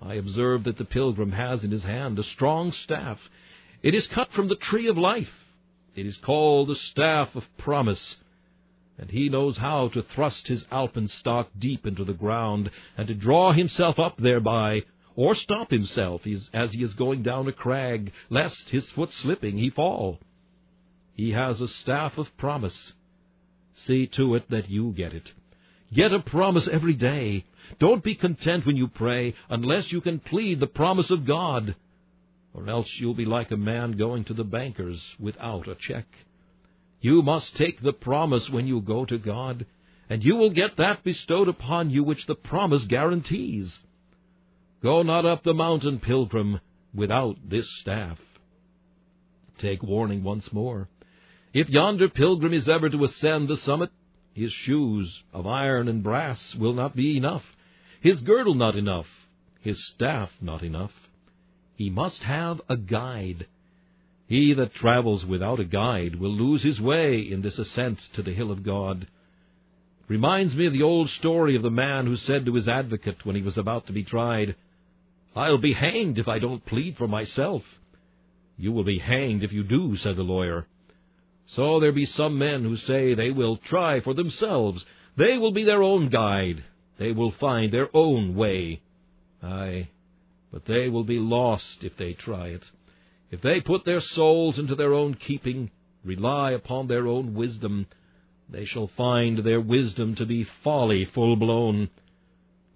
[0.01, 3.19] I observe that the pilgrim has in his hand a strong staff.
[3.83, 5.33] It is cut from the tree of life.
[5.95, 8.17] It is called the staff of promise
[9.01, 13.51] and he knows how to thrust his alpenstock deep into the ground, and to draw
[13.51, 14.83] himself up thereby,
[15.15, 16.21] or stop himself
[16.53, 20.19] as he is going down a crag, lest, his foot slipping, he fall.
[21.13, 22.93] He has a staff of promise.
[23.73, 25.31] See to it that you get it.
[25.93, 27.45] Get a promise every day.
[27.79, 31.75] Don't be content when you pray unless you can plead the promise of God,
[32.53, 36.05] or else you'll be like a man going to the banker's without a check.
[37.01, 39.65] You must take the promise when you go to God,
[40.09, 43.79] and you will get that bestowed upon you which the promise guarantees.
[44.83, 46.59] Go not up the mountain, pilgrim,
[46.93, 48.19] without this staff.
[49.59, 50.89] Take warning once more.
[51.53, 53.91] If yonder pilgrim is ever to ascend the summit,
[54.33, 57.43] his shoes of iron and brass will not be enough,
[57.99, 59.07] his girdle not enough,
[59.59, 60.93] his staff not enough.
[61.75, 63.45] He must have a guide,
[64.27, 68.33] he that travels without a guide will lose his way in this ascent to the
[68.33, 69.05] hill of God.
[70.07, 73.35] Reminds me of the old story of the man who said to his advocate when
[73.35, 74.55] he was about to be tried,
[75.35, 77.63] I'll be hanged if I don't plead for myself.
[78.57, 80.67] You will be hanged if you do, said the lawyer.
[81.47, 84.85] So there be some men who say they will try for themselves.
[85.17, 86.63] They will be their own guide.
[86.97, 88.81] They will find their own way.
[89.41, 89.89] Ay,
[90.51, 92.69] but they will be lost if they try it.
[93.31, 95.71] If they put their souls into their own keeping,
[96.03, 97.87] rely upon their own wisdom,
[98.49, 101.89] they shall find their wisdom to be folly full blown.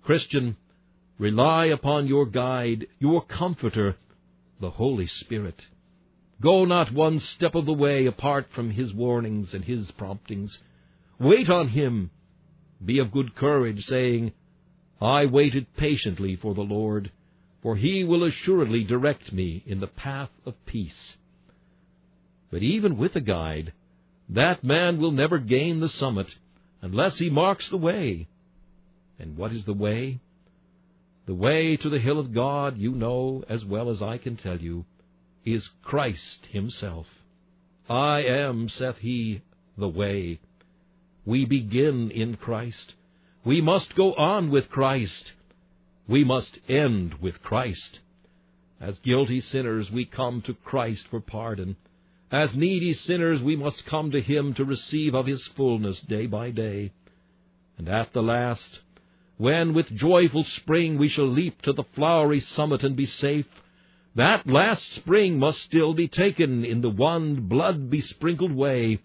[0.03, 0.57] Christian,
[1.17, 3.95] rely upon your guide, your comforter,
[4.59, 5.67] the Holy Spirit.
[6.41, 10.61] Go not one step of the way apart from his warnings and his promptings.
[11.19, 12.11] Wait on him.
[12.83, 14.33] Be of good courage, saying,
[15.01, 17.11] I waited patiently for the Lord
[17.65, 21.17] for he will assuredly direct me in the path of peace.
[22.51, 23.73] But even with a guide,
[24.29, 26.35] that man will never gain the summit
[26.83, 28.27] unless he marks the way.
[29.17, 30.19] And what is the way?
[31.25, 34.59] The way to the hill of God, you know as well as I can tell
[34.59, 34.85] you,
[35.43, 37.07] is Christ himself.
[37.89, 39.41] I am, saith he,
[39.77, 40.39] the way.
[41.25, 42.93] We begin in Christ.
[43.43, 45.33] We must go on with Christ.
[46.07, 47.99] We must end with Christ.
[48.79, 51.75] As guilty sinners, we come to Christ for pardon.
[52.31, 56.51] As needy sinners, we must come to Him to receive of His fullness day by
[56.51, 56.91] day.
[57.77, 58.81] And at the last,
[59.37, 63.47] when with joyful spring we shall leap to the flowery summit and be safe,
[64.15, 68.99] that last spring must still be taken in the one blood-besprinkled way,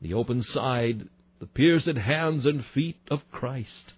[0.00, 1.08] the open side,
[1.38, 3.92] the pierced hands and feet of Christ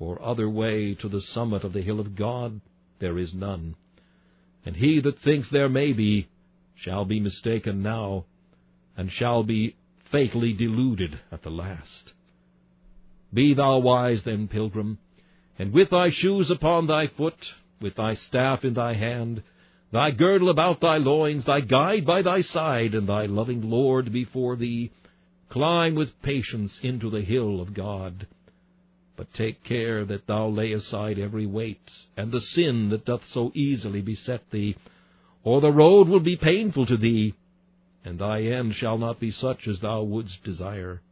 [0.00, 2.62] for other way to the summit of the hill of God
[3.00, 3.76] there is none.
[4.64, 6.26] And he that thinks there may be
[6.74, 8.24] shall be mistaken now,
[8.96, 9.76] and shall be
[10.10, 12.14] fatally deluded at the last.
[13.32, 14.98] Be thou wise then, pilgrim.
[15.58, 19.42] and with thy shoes upon thy foot, with thy staff in thy hand,
[19.92, 24.56] thy girdle about thy loins, thy guide by thy side, and thy loving Lord before
[24.56, 24.90] thee,
[25.50, 28.26] climb with patience into the hill of God.
[29.16, 33.52] But take care that thou lay aside every weight, and the sin that doth so
[33.54, 34.76] easily beset thee,
[35.44, 37.34] or the road will be painful to thee,
[38.04, 41.02] and thy end shall not be such as thou wouldst desire.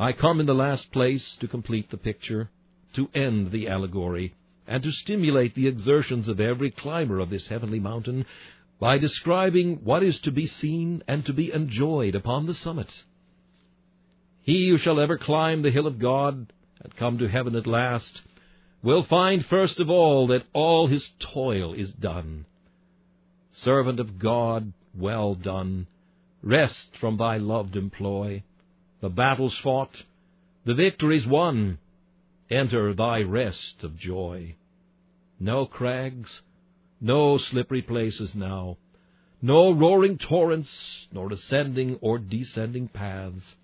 [0.00, 2.50] I come in the last place to complete the picture,
[2.94, 4.34] to end the allegory,
[4.64, 8.24] and to stimulate the exertions of every climber of this heavenly mountain
[8.78, 13.02] by describing what is to be seen and to be enjoyed upon the summit.
[14.42, 18.22] He who shall ever climb the hill of God and come to heaven at last
[18.84, 22.46] will find first of all that all his toil is done.
[23.50, 25.88] Servant of God, well done.
[26.40, 28.44] Rest from thy loved employ
[29.00, 30.04] the battles fought,
[30.64, 31.78] the victories won,
[32.50, 34.54] enter thy rest of joy.
[35.38, 36.42] No crags,
[37.00, 38.76] no slippery places now,
[39.40, 43.54] no roaring torrents, nor ascending or descending paths.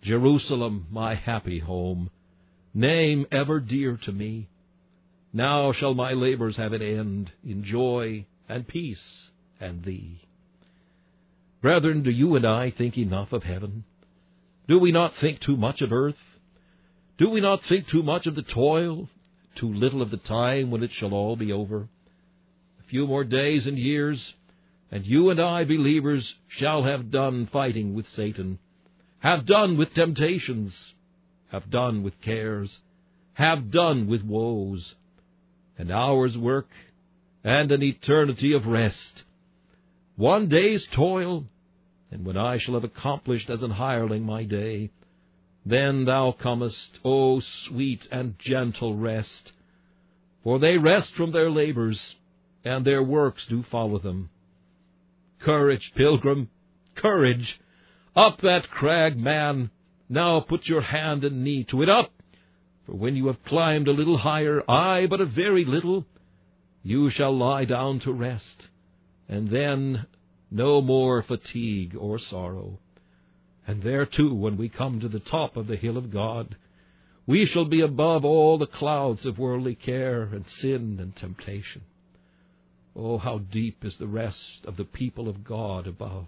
[0.00, 2.10] Jerusalem, my happy home,
[2.72, 4.48] name ever dear to me.
[5.32, 9.30] Now shall my labors have an end in joy and peace
[9.60, 10.20] and thee.
[11.60, 13.84] Brethren, do you and I think enough of heaven?
[14.68, 16.18] Do we not think too much of earth?
[17.18, 19.08] Do we not think too much of the toil,
[19.54, 21.88] too little of the time when it shall all be over?
[22.80, 24.34] A few more days and years,
[24.90, 28.58] and you and I, believers, shall have done fighting with Satan,
[29.20, 30.94] have done with temptations,
[31.48, 32.80] have done with cares,
[33.34, 34.94] have done with woes,
[35.78, 36.68] an hour's work
[37.44, 39.24] and an eternity of rest.
[40.16, 41.46] One day's toil
[42.12, 44.90] and when I shall have accomplished as an hireling my day,
[45.64, 49.52] then thou comest, O sweet and gentle rest.
[50.44, 52.16] For they rest from their labors,
[52.64, 54.28] and their works do follow them.
[55.38, 56.50] Courage, pilgrim,
[56.94, 57.58] courage!
[58.14, 59.70] Up that crag, man!
[60.10, 62.12] Now put your hand and knee to it up!
[62.84, 66.04] For when you have climbed a little higher, ay, but a very little,
[66.82, 68.68] you shall lie down to rest,
[69.30, 70.06] and then
[70.52, 72.78] no more fatigue or sorrow.
[73.66, 76.56] And there too, when we come to the top of the hill of God,
[77.26, 81.82] we shall be above all the clouds of worldly care and sin and temptation.
[82.94, 86.26] Oh, how deep is the rest of the people of God above!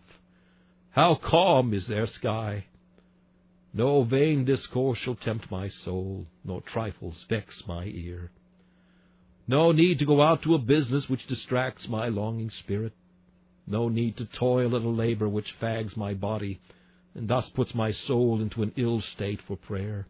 [0.92, 2.66] How calm is their sky!
[3.74, 8.30] No vain discourse shall tempt my soul, nor trifles vex my ear.
[9.48, 12.92] No need to go out to a business which distracts my longing spirit.
[13.66, 16.60] No need to toil at a labor which fags my body,
[17.14, 20.06] and thus puts my soul into an ill state for prayer.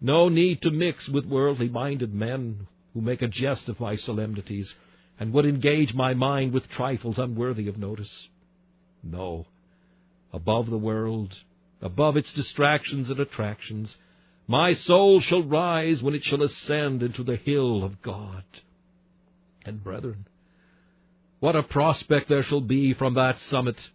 [0.00, 4.74] No need to mix with worldly minded men who make a jest of my solemnities,
[5.18, 8.28] and would engage my mind with trifles unworthy of notice.
[9.02, 9.46] No.
[10.32, 11.38] Above the world,
[11.82, 13.96] above its distractions and attractions,
[14.46, 18.44] my soul shall rise when it shall ascend into the hill of God.
[19.64, 20.26] And brethren,
[21.40, 23.88] what a prospect there shall be from that summit!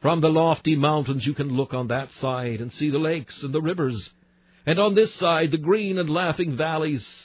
[0.00, 3.52] From the lofty mountains you can look on that side and see the lakes and
[3.52, 4.12] the rivers,
[4.64, 7.24] and on this side the green and laughing valleys,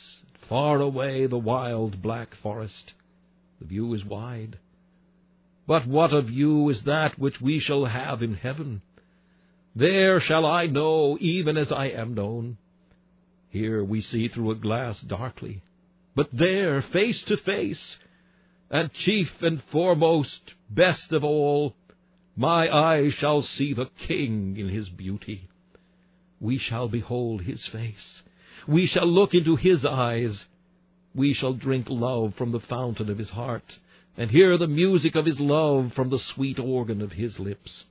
[0.50, 2.94] far away the wild black forest.
[3.60, 4.58] The view is wide.
[5.68, 8.82] But what a view is that which we shall have in heaven!
[9.76, 12.58] There shall I know even as I am known.
[13.50, 15.62] Here we see through a glass darkly,
[16.16, 17.98] but there, face to face,
[18.72, 21.76] and chief and foremost, best of all,
[22.38, 25.50] my eyes shall see the King in his beauty.
[26.40, 28.24] We shall behold his face.
[28.66, 30.46] We shall look into his eyes.
[31.14, 33.80] We shall drink love from the fountain of his heart,
[34.18, 37.86] and hear the music of his love from the sweet organ of his lips.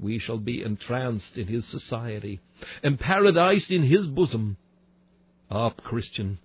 [0.00, 2.40] We shall be entranced in his society,
[2.82, 4.56] and paradised in his bosom.
[5.48, 6.40] Up, Christian,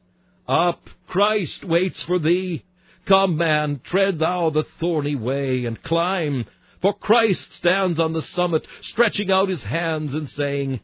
[0.47, 0.89] up!
[1.07, 2.63] Christ waits for thee.
[3.07, 6.45] Come, man, tread thou the thorny way, and climb,
[6.81, 10.81] for Christ stands on the summit, stretching out his hands and saying,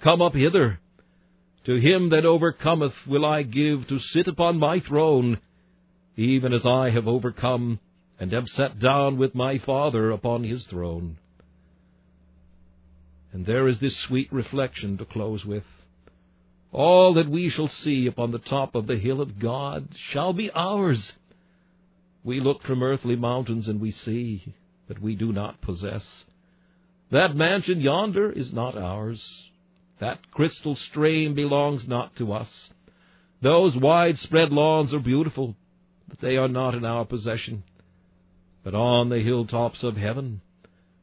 [0.00, 0.80] Come up hither.
[1.64, 5.40] To him that overcometh will I give to sit upon my throne,
[6.16, 7.80] even as I have overcome,
[8.18, 11.18] and am set down with my Father upon his throne.
[13.30, 15.64] And there is this sweet reflection to close with.
[16.72, 20.50] All that we shall see upon the top of the hill of God shall be
[20.52, 21.12] ours
[22.24, 24.54] we look from earthly mountains and we see,
[24.86, 26.24] but we do not possess.
[27.10, 29.50] That mansion yonder is not ours.
[29.98, 32.70] That crystal stream belongs not to us.
[33.40, 35.56] Those widespread lawns are beautiful,
[36.08, 37.64] but they are not in our possession.
[38.64, 40.40] But on the hilltops of heaven,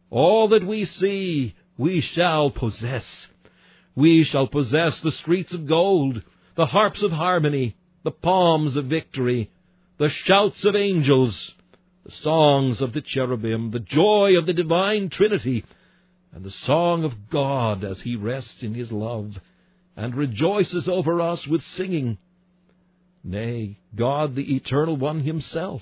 [0.10, 3.28] all that we see we shall possess.
[3.96, 6.22] We shall possess the streets of gold,
[6.56, 9.50] the harps of harmony, the palms of victory,
[9.98, 11.54] the shouts of angels,
[12.04, 15.64] the songs of the cherubim, the joy of the divine Trinity,
[16.34, 19.40] and the song of God as he rests in his love
[19.96, 22.18] and rejoices over us with singing.
[23.24, 25.82] Nay, God the Eternal One himself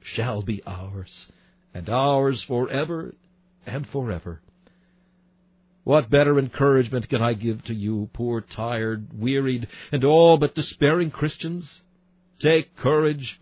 [0.00, 1.28] shall be ours,
[1.72, 3.14] and ours forever
[3.64, 4.40] and forever.
[5.84, 11.10] What better encouragement can I give to you, poor, tired, wearied, and all but despairing
[11.10, 11.80] Christians?
[12.40, 13.40] Take courage.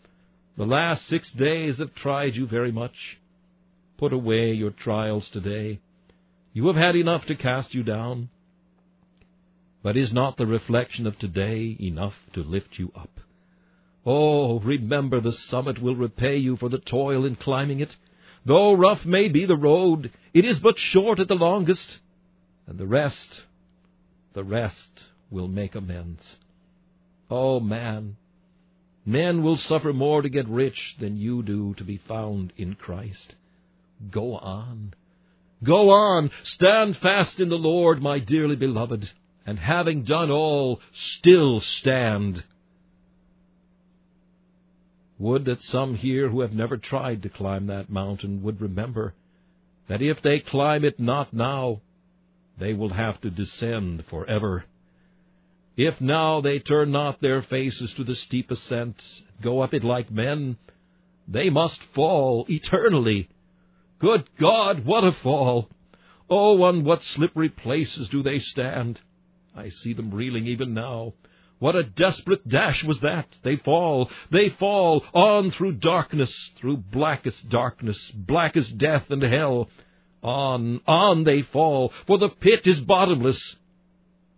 [0.57, 3.19] The last six days have tried you very much.
[3.97, 5.81] Put away your trials today.
[6.53, 8.29] You have had enough to cast you down.
[9.83, 13.21] But is not the reflection of today enough to lift you up?
[14.05, 17.97] Oh, remember the summit will repay you for the toil in climbing it.
[18.45, 21.99] Though rough may be the road, it is but short at the longest
[22.67, 23.43] and the rest,
[24.33, 26.37] the rest will make amends.
[27.29, 28.17] Oh, man,
[29.11, 33.35] men will suffer more to get rich than you do to be found in Christ.
[34.11, 34.95] Go on.
[35.63, 36.31] Go on.
[36.43, 39.11] Stand fast in the Lord, my dearly beloved,
[39.45, 42.45] and having done all, still stand.
[45.19, 49.15] Would that some here who have never tried to climb that mountain would remember
[49.89, 51.81] that if they climb it not now,
[52.59, 54.65] they will have to descend forever.
[55.77, 60.11] If now they turn not their faces to the steep ascent, go up it like
[60.11, 60.57] men,
[61.29, 63.29] they must fall eternally.
[63.99, 65.69] Good God, what a fall!
[66.29, 69.01] Oh, on what slippery places do they stand!
[69.55, 71.15] I see them reeling even now.
[71.61, 73.37] What a desperate dash was that!
[73.43, 79.69] They fall, they fall, on through darkness, through blackest darkness, blackest death and hell.
[80.23, 83.57] On, on they fall, for the pit is bottomless.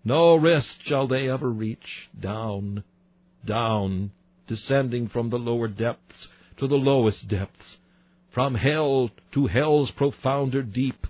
[0.05, 2.09] No rest shall they ever reach.
[2.19, 2.83] Down,
[3.45, 4.11] down,
[4.47, 7.79] descending from the lower depths to the lowest depths,
[8.31, 11.07] from hell to hell's profounder deep,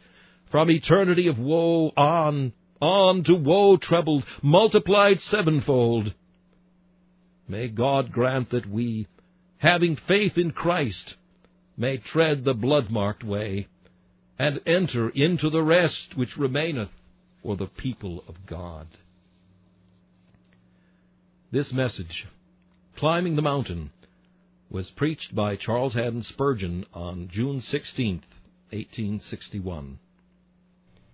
[0.50, 6.12] from eternity of woe on, on to woe trebled, multiplied sevenfold.
[7.48, 9.06] May God grant that we,
[9.58, 11.16] having faith in Christ,
[11.76, 13.68] may tread the blood-marked way,
[14.38, 16.90] and enter into the rest which remaineth
[17.42, 18.86] for the people of God.
[21.50, 22.26] This message,
[22.96, 23.90] Climbing the Mountain,
[24.70, 28.22] was preached by Charles Haddon Spurgeon on June 16,
[28.70, 29.98] 1861.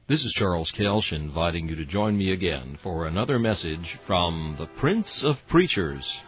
[0.06, 4.66] This is Charles Kelsch inviting you to join me again for another message from the
[4.66, 6.18] Prince of Preachers.